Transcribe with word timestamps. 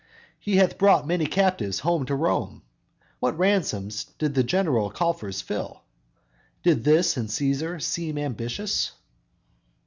He 0.39 0.55
hath 0.55 0.79
brought 0.79 1.05
many 1.05 1.27
captives 1.27 1.81
home 1.81 2.07
to 2.07 2.15
Rome, 2.15 2.63
Whose 3.21 3.33
ransoms 3.35 4.05
did 4.17 4.33
the 4.33 4.41
general 4.43 4.89
coffers 4.89 5.41
fill; 5.41 5.83
Did 6.63 6.83
this 6.83 7.17
in 7.17 7.27
Cæsar 7.27 7.79
seem 7.79 8.17
ambitious? 8.17 8.93